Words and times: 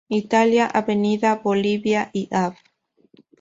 Italia, 0.09 0.65
Avenida 0.65 1.35
Bolivia 1.35 2.09
y 2.11 2.27
Av. 2.31 2.55